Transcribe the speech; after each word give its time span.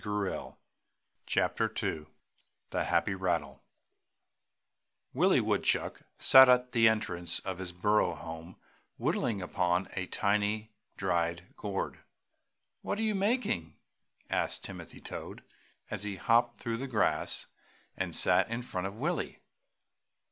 THE 0.01 1.95
HAPPY 2.73 3.13
RATTLE 3.13 3.63
Willie 5.13 5.39
Woodchuck 5.39 6.01
sat 6.17 6.49
at 6.49 6.71
the 6.71 6.87
entrance 6.89 7.37
of 7.41 7.59
his 7.59 7.71
burrow 7.71 8.15
home 8.15 8.55
whittling 8.97 9.43
upon 9.43 9.89
a 9.93 10.07
tiny 10.07 10.73
dried 10.97 11.53
gourd. 11.55 11.99
"What 12.81 12.97
are 12.97 13.03
you 13.03 13.13
making?" 13.13 13.75
asked 14.27 14.63
Timothy 14.63 15.01
Toad, 15.01 15.43
as 15.91 16.01
he 16.01 16.15
hopped 16.15 16.59
through 16.59 16.77
the 16.77 16.87
grass 16.87 17.45
and 17.95 18.15
sat 18.15 18.49
in 18.49 18.63
front 18.63 18.87
of 18.87 18.97
Willie. 18.97 19.39